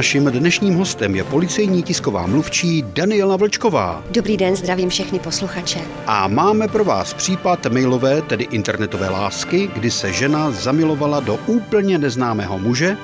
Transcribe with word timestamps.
Naším 0.00 0.24
dnešním 0.24 0.74
hostem 0.74 1.14
je 1.14 1.24
policejní 1.24 1.82
tisková 1.82 2.26
mluvčí 2.26 2.82
Daniela 2.82 3.36
Vlčková. 3.36 4.04
Dobrý 4.10 4.36
den, 4.36 4.56
zdravím 4.56 4.88
všechny 4.88 5.18
posluchače. 5.18 5.80
A 6.06 6.28
máme 6.28 6.68
pro 6.68 6.84
vás 6.84 7.14
případ 7.14 7.66
mailové, 7.66 8.22
tedy 8.22 8.44
internetové 8.44 9.08
lásky, 9.08 9.70
kdy 9.74 9.90
se 9.90 10.12
žena 10.12 10.50
zamilovala 10.50 11.20
do 11.20 11.38
úplně 11.46 11.98
neznámého 11.98 12.58
muže, 12.58 12.96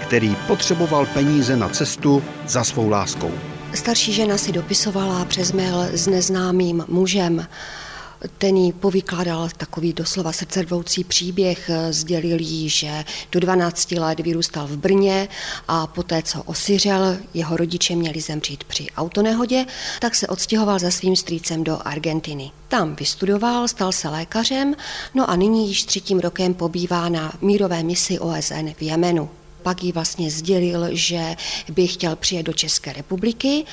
který 0.00 0.36
potřeboval 0.46 1.06
peníze 1.06 1.56
na 1.56 1.68
cestu 1.68 2.22
za 2.46 2.64
svou 2.64 2.88
láskou. 2.88 3.30
Starší 3.74 4.12
žena 4.12 4.38
si 4.38 4.52
dopisovala 4.52 5.24
přes 5.24 5.52
mail 5.52 5.82
s 5.92 6.06
neznámým 6.06 6.84
mužem. 6.88 7.46
Ten 8.38 8.56
jí 8.56 8.72
povykládal 8.72 9.48
takový 9.56 9.92
doslova 9.92 10.32
srdcervoucí 10.32 11.04
příběh, 11.04 11.70
sdělil 11.90 12.40
jí, 12.40 12.68
že 12.68 13.04
do 13.32 13.40
12 13.40 13.92
let 13.92 14.20
vyrůstal 14.20 14.66
v 14.66 14.76
Brně 14.76 15.28
a 15.68 15.86
poté, 15.86 16.22
co 16.22 16.42
osiřel, 16.42 17.16
jeho 17.34 17.56
rodiče 17.56 17.96
měli 17.96 18.20
zemřít 18.20 18.64
při 18.64 18.86
autonehodě, 18.96 19.66
tak 20.00 20.14
se 20.14 20.26
odstěhoval 20.26 20.78
za 20.78 20.90
svým 20.90 21.16
strýcem 21.16 21.64
do 21.64 21.78
Argentiny. 21.84 22.50
Tam 22.68 22.96
vystudoval, 22.96 23.68
stal 23.68 23.92
se 23.92 24.08
lékařem, 24.08 24.74
no 25.14 25.30
a 25.30 25.36
nyní 25.36 25.68
již 25.68 25.84
třetím 25.84 26.18
rokem 26.18 26.54
pobývá 26.54 27.08
na 27.08 27.32
mírové 27.40 27.82
misi 27.82 28.18
OSN 28.18 28.68
v 28.78 28.82
Jemenu 28.82 29.30
pak 29.62 29.82
jí 29.84 29.92
vlastně 29.92 30.30
sdělil, 30.30 30.88
že 30.90 31.36
by 31.72 31.86
chtěl 31.86 32.16
přijet 32.16 32.46
do 32.46 32.52
České 32.52 32.92
republiky, 32.92 33.64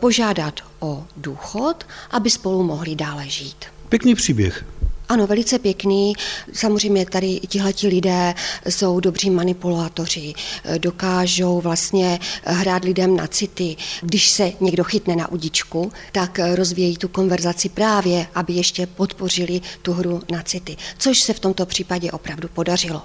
požádat 0.00 0.60
o 0.80 1.04
důchod, 1.16 1.86
aby 2.10 2.30
spolu 2.30 2.62
mohli 2.62 2.96
dále 2.96 3.28
žít. 3.28 3.64
Pěkný 3.94 4.14
příběh. 4.14 4.64
Ano, 5.08 5.26
velice 5.26 5.58
pěkný. 5.58 6.12
Samozřejmě 6.52 7.06
tady 7.06 7.40
tihleti 7.48 7.88
lidé 7.88 8.34
jsou 8.68 9.00
dobří 9.00 9.30
manipulátoři, 9.30 10.32
dokážou 10.78 11.60
vlastně 11.60 12.18
hrát 12.44 12.84
lidem 12.84 13.16
na 13.16 13.26
city. 13.26 13.76
Když 14.02 14.30
se 14.30 14.52
někdo 14.60 14.84
chytne 14.84 15.16
na 15.16 15.32
udičku, 15.32 15.92
tak 16.12 16.40
rozvíjí 16.54 16.96
tu 16.96 17.08
konverzaci 17.08 17.68
právě, 17.68 18.26
aby 18.34 18.52
ještě 18.52 18.86
podpořili 18.86 19.60
tu 19.82 19.92
hru 19.92 20.22
na 20.30 20.42
city, 20.42 20.76
což 20.98 21.20
se 21.20 21.32
v 21.32 21.40
tomto 21.40 21.66
případě 21.66 22.10
opravdu 22.10 22.48
podařilo. 22.48 23.02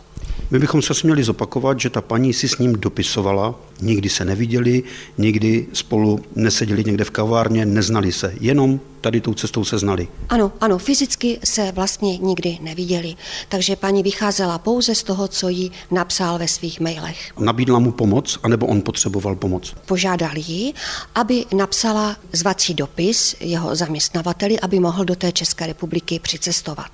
My 0.52 0.59
bychom 0.59 0.81
se 0.81 0.94
směli 0.94 1.23
zopakovat, 1.23 1.80
že 1.80 1.89
ta 1.89 2.02
paní 2.02 2.33
si 2.33 2.47
s 2.47 2.58
ním 2.58 2.73
dopisovala, 2.73 3.55
nikdy 3.81 4.09
se 4.09 4.25
neviděli, 4.25 4.83
nikdy 5.17 5.67
spolu 5.73 6.19
neseděli 6.36 6.83
někde 6.83 7.03
v 7.03 7.11
kavárně, 7.11 7.66
neznali 7.66 8.11
se, 8.11 8.33
jenom 8.39 8.80
tady 9.02 9.22
tou 9.22 9.33
cestou 9.33 9.64
se 9.64 9.80
znali. 9.80 10.08
Ano, 10.30 10.52
ano, 10.61 10.78
fyzicky 10.78 11.39
se 11.44 11.72
vlastně 11.72 12.17
nikdy 12.17 12.58
neviděli, 12.61 13.16
takže 13.50 13.75
paní 13.75 14.03
vycházela 14.03 14.58
pouze 14.58 14.95
z 14.95 15.03
toho, 15.03 15.28
co 15.28 15.50
jí 15.50 15.72
napsal 15.91 16.38
ve 16.39 16.47
svých 16.47 16.80
mailech. 16.80 17.31
Nabídla 17.39 17.80
mu 17.80 17.91
pomoc, 17.91 18.39
anebo 18.44 18.67
on 18.67 18.81
potřeboval 18.81 19.36
pomoc? 19.36 19.75
Požádal 19.86 20.38
ji, 20.38 20.73
aby 21.16 21.45
napsala 21.56 22.17
zvací 22.31 22.73
dopis 22.73 23.36
jeho 23.39 23.75
zaměstnavateli, 23.75 24.59
aby 24.59 24.80
mohl 24.80 25.06
do 25.06 25.16
té 25.16 25.31
České 25.31 25.67
republiky 25.67 26.19
přicestovat. 26.19 26.91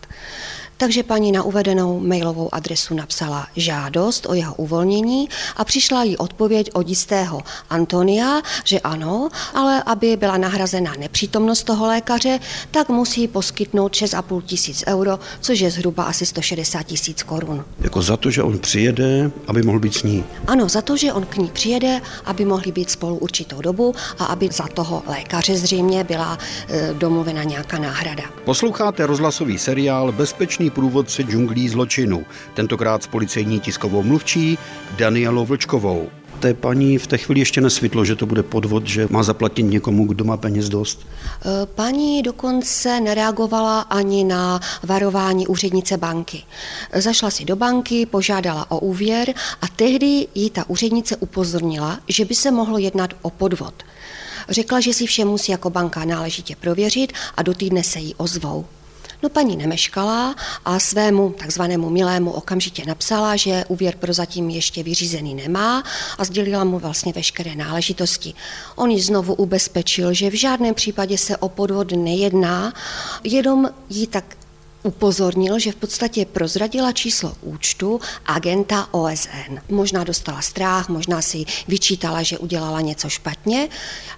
Takže 0.78 1.04
paní 1.04 1.32
na 1.32 1.44
uvedenou 1.44 2.00
mailovou 2.00 2.56
adresu 2.56 2.94
napsala 2.94 3.48
žádost 3.56 4.26
o 4.30 4.34
jeho 4.34 4.56
uvolnění 4.56 5.30
a 5.56 5.64
přišla 5.64 6.04
jí 6.04 6.18
odpověď 6.18 6.70
od 6.74 6.90
jistého 6.90 7.42
Antonia, 7.70 8.42
že 8.64 8.80
ano, 8.80 9.30
ale 9.54 9.84
aby 9.86 10.18
byla 10.18 10.38
nahrazena 10.38 10.94
nepřítomnost 11.00 11.64
toho 11.64 11.88
lékaře, 11.88 12.40
tak 12.72 12.90
musí 12.90 13.28
poskytnout 13.28 13.92
6,5 13.92 14.42
tisíc 14.42 14.84
euro, 14.88 15.20
což 15.42 15.60
je 15.60 15.72
zhruba 15.72 16.04
asi 16.04 16.26
160 16.26 16.84
tisíc 16.84 17.24
korun. 17.24 17.66
Jako 17.80 18.02
za 18.02 18.18
to, 18.18 18.32
že 18.32 18.44
on 18.44 18.60
přijede, 18.60 19.32
aby 19.48 19.64
mohl 19.64 19.80
být 19.80 19.94
s 19.94 20.04
ní? 20.04 20.24
Ano, 20.48 20.70
za 20.70 20.82
to, 20.82 20.98
že 20.98 21.14
on 21.14 21.26
k 21.26 21.38
ní 21.38 21.48
přijede, 21.54 22.02
aby 22.26 22.46
mohli 22.46 22.72
být 22.72 22.90
spolu 22.90 23.18
určitou 23.18 23.62
dobu 23.62 23.96
a 24.20 24.26
aby 24.26 24.50
za 24.52 24.68
toho 24.68 25.04
lékaře 25.08 25.58
zřejmě 25.58 26.04
byla 26.04 26.38
e, 26.70 26.94
domluvena 26.94 27.44
nějaká 27.44 27.78
náhrada. 27.80 28.24
Posloucháte 28.46 29.06
rozhlasový 29.06 29.58
seriál 29.58 30.12
Bezpečný 30.12 30.65
společný 30.66 30.70
průvodce 30.70 31.24
džunglí 31.24 31.70
zločinu, 31.70 32.26
tentokrát 32.54 33.04
s 33.04 33.08
policejní 33.08 33.60
tiskovou 33.60 34.04
mluvčí 34.04 34.58
Danielou 34.98 35.46
Vlčkovou. 35.46 36.10
Té 36.40 36.54
paní 36.54 36.98
v 36.98 37.08
té 37.08 37.18
chvíli 37.18 37.42
ještě 37.42 37.62
nesvětlo, 37.62 38.06
že 38.06 38.16
to 38.16 38.26
bude 38.26 38.44
podvod, 38.44 38.88
že 38.88 39.08
má 39.10 39.24
zaplatit 39.24 39.64
někomu, 39.64 40.06
kdo 40.06 40.26
má 40.26 40.38
peněz 40.38 40.70
dost? 40.70 41.00
E, 41.06 41.66
paní 41.66 42.24
dokonce 42.24 43.00
nereagovala 43.00 43.82
ani 43.82 44.24
na 44.24 44.60
varování 44.84 45.48
úřednice 45.48 45.98
banky. 45.98 46.44
Zašla 46.94 47.30
si 47.30 47.46
do 47.46 47.56
banky, 47.56 48.06
požádala 48.06 48.72
o 48.72 48.80
úvěr 48.80 49.34
a 49.62 49.68
tehdy 49.76 50.28
jí 50.36 50.50
ta 50.50 50.70
úřednice 50.70 51.16
upozornila, 51.16 52.00
že 52.08 52.26
by 52.26 52.36
se 52.36 52.52
mohlo 52.52 52.78
jednat 52.78 53.14
o 53.22 53.30
podvod. 53.30 53.74
Řekla, 54.50 54.80
že 54.80 54.94
si 54.94 55.06
vše 55.06 55.26
musí 55.26 55.52
jako 55.52 55.70
banka 55.70 56.06
náležitě 56.06 56.56
prověřit 56.56 57.14
a 57.38 57.44
do 57.44 57.54
týdne 57.54 57.84
se 57.84 58.00
jí 58.00 58.16
ozvou. 58.16 58.66
No 59.24 59.30
paní 59.30 59.58
nemeškala 59.58 60.36
a 60.66 60.80
svému 60.80 61.36
takzvanému 61.40 61.90
milému 61.90 62.32
okamžitě 62.32 62.84
napsala, 62.88 63.36
že 63.36 63.66
úvěr 63.68 63.96
prozatím 64.00 64.50
ještě 64.50 64.84
vyřízený 64.84 65.36
nemá 65.36 65.84
a 66.18 66.24
sdělila 66.26 66.64
mu 66.64 66.80
vlastně 66.80 67.14
veškeré 67.14 67.56
náležitosti. 67.56 68.34
On 68.76 68.92
ji 68.92 69.02
znovu 69.02 69.34
ubezpečil, 69.34 70.14
že 70.14 70.30
v 70.30 70.34
žádném 70.34 70.74
případě 70.74 71.18
se 71.18 71.38
o 71.38 71.50
podvod 71.50 71.92
nejedná, 71.92 72.74
jenom 73.24 73.70
jí 73.90 74.08
tak 74.08 74.26
upozornil, 74.86 75.60
že 75.60 75.72
v 75.72 75.76
podstatě 75.76 76.26
prozradila 76.26 76.92
číslo 76.92 77.34
účtu 77.42 78.00
agenta 78.26 78.88
OSN. 78.92 79.58
Možná 79.70 80.04
dostala 80.04 80.42
strach, 80.42 80.90
možná 80.90 81.22
si 81.22 81.46
vyčítala, 81.68 82.24
že 82.24 82.38
udělala 82.38 82.82
něco 82.82 83.10
špatně, 83.10 83.70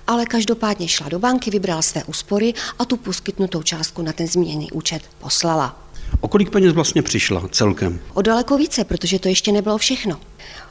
ale 0.07 0.25
každopádně 0.25 0.88
šla 0.88 1.09
do 1.09 1.19
banky, 1.19 1.51
vybrala 1.51 1.81
své 1.81 2.03
úspory 2.03 2.53
a 2.79 2.85
tu 2.85 2.97
poskytnutou 2.97 3.63
částku 3.63 4.01
na 4.01 4.13
ten 4.13 4.27
zmíněný 4.27 4.72
účet 4.72 5.01
poslala. 5.19 5.79
O 6.22 6.27
kolik 6.27 6.50
peněz 6.50 6.73
vlastně 6.73 7.01
přišla 7.01 7.47
celkem? 7.51 8.00
O 8.13 8.22
daleko 8.22 8.57
více, 8.57 8.83
protože 8.83 9.19
to 9.19 9.27
ještě 9.27 9.51
nebylo 9.51 9.77
všechno. 9.77 10.19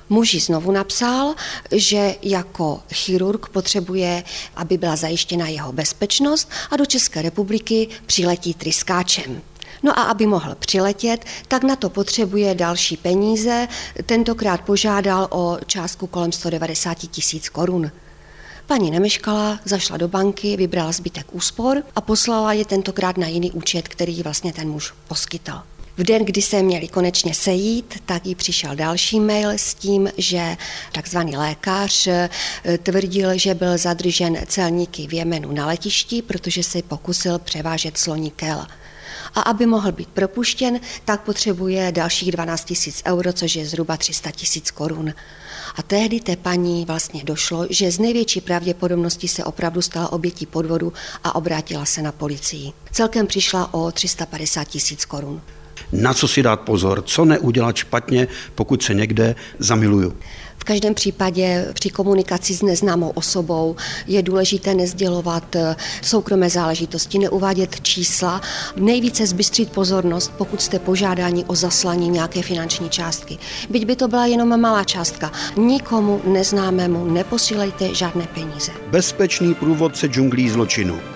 Muži 0.09 0.41
znovu 0.41 0.73
napsal, 0.73 1.35
že 1.73 2.15
jako 2.23 2.83
chirurg 2.95 3.49
potřebuje, 3.49 4.25
aby 4.57 4.79
byla 4.79 4.97
zajištěna 4.97 5.49
jeho 5.49 5.73
bezpečnost 5.73 6.51
a 6.71 6.77
do 6.77 6.87
České 6.87 7.23
republiky 7.23 7.89
přiletí 8.07 8.55
tryskáčem. 8.55 9.43
No 9.83 9.99
a 9.99 10.03
aby 10.03 10.27
mohl 10.27 10.55
přiletět, 10.55 11.25
tak 11.49 11.65
na 11.65 11.77
to 11.77 11.91
potřebuje 11.91 12.55
další 12.55 12.97
peníze. 12.97 13.69
Tentokrát 14.07 14.61
požádal 14.61 15.29
o 15.31 15.59
částku 15.67 16.07
kolem 16.07 16.33
190 16.33 16.95
tisíc 16.95 17.49
korun. 17.49 17.91
Paní 18.67 18.91
nemeškala, 18.91 19.61
zašla 19.65 19.97
do 19.97 20.09
banky, 20.09 20.57
vybrala 20.57 20.93
zbytek 20.93 21.27
úspor 21.33 21.83
a 21.97 22.01
poslala 22.01 22.53
je 22.53 22.65
tentokrát 22.65 23.19
na 23.19 23.27
jiný 23.27 23.51
účet, 23.53 23.89
který 23.89 24.23
vlastně 24.23 24.53
ten 24.53 24.69
muž 24.69 24.95
poskytl. 25.09 25.53
V 25.97 26.05
den, 26.05 26.25
kdy 26.25 26.43
se 26.43 26.63
měli 26.63 26.89
konečně 26.89 27.35
sejít, 27.35 28.03
tak 28.07 28.27
jí 28.27 28.35
přišel 28.35 28.77
další 28.77 29.21
mail 29.21 29.51
s 29.51 29.75
tím, 29.75 30.11
že 30.19 30.57
takzvaný 30.93 31.37
lékař 31.37 32.07
eh, 32.07 32.29
tvrdil, 32.83 33.39
že 33.39 33.55
byl 33.55 33.79
zadržen 33.79 34.39
celníky 34.47 35.07
v 35.07 35.13
Jemenu 35.13 35.53
na 35.53 35.67
letišti, 35.67 36.23
protože 36.23 36.63
se 36.63 36.83
pokusil 36.83 37.39
převážet 37.39 37.99
sloní 37.99 38.31
kel 38.31 38.67
a 39.35 39.41
aby 39.41 39.67
mohl 39.67 39.93
být 39.93 40.09
propuštěn, 40.09 40.81
tak 41.05 41.21
potřebuje 41.21 41.93
dalších 41.93 42.33
12 42.33 42.65
tisíc 42.65 43.03
euro, 43.07 43.33
což 43.33 43.57
je 43.57 43.67
zhruba 43.67 43.97
300 43.97 44.31
tisíc 44.31 44.71
korun. 44.71 45.15
A 45.77 45.83
tehdy 45.83 46.21
té 46.21 46.37
paní 46.37 46.85
vlastně 46.85 47.25
došlo, 47.25 47.67
že 47.71 47.91
z 47.91 47.99
největší 47.99 48.41
pravděpodobnosti 48.41 49.29
se 49.29 49.45
opravdu 49.45 49.83
stala 49.83 50.13
obětí 50.13 50.47
podvodu 50.47 50.93
a 51.25 51.35
obrátila 51.35 51.85
se 51.85 52.03
na 52.03 52.13
policii. 52.13 52.73
Celkem 52.93 53.27
přišla 53.27 53.75
o 53.75 53.93
350 53.93 54.65
tisíc 54.65 55.05
korun. 55.05 55.43
Na 55.93 56.15
co 56.15 56.29
si 56.29 56.43
dát 56.43 56.61
pozor, 56.61 57.03
co 57.03 57.25
neudělat 57.25 57.77
špatně, 57.77 58.29
pokud 58.55 58.83
se 58.83 58.95
někde 58.95 59.35
zamiluju 59.59 60.13
každém 60.67 60.95
případě 60.95 61.67
při 61.73 61.91
komunikaci 61.91 62.55
s 62.55 62.63
neznámou 62.63 63.11
osobou 63.11 63.77
je 64.07 64.23
důležité 64.23 64.75
nezdělovat 64.75 65.57
eh, 65.57 65.77
soukromé 66.03 66.51
záležitosti, 66.51 67.19
neuvádět 67.19 67.81
čísla, 67.81 68.41
nejvíce 68.77 69.27
zbystřit 69.27 69.71
pozornost, 69.71 70.33
pokud 70.39 70.63
jste 70.63 70.79
požádáni 70.79 71.45
o 71.45 71.55
zaslání 71.55 72.09
nějaké 72.09 72.43
finanční 72.43 72.91
částky. 72.91 73.39
Byť 73.71 73.85
by 73.87 73.97
to 73.97 74.09
byla 74.09 74.27
jenom 74.27 74.61
malá 74.61 74.85
částka, 74.85 75.33
nikomu 75.57 76.21
neznámému 76.25 77.05
neposílejte 77.05 77.95
žádné 77.95 78.29
peníze. 78.35 78.73
Bezpečný 78.91 79.55
průvodce 79.55 80.07
džunglí 80.07 80.51
zločinu. 80.51 81.16